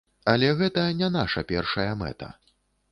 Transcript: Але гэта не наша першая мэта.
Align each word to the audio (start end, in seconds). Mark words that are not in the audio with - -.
Але 0.31 0.47
гэта 0.61 0.87
не 1.03 1.11
наша 1.19 1.47
першая 1.53 1.89
мэта. 2.03 2.35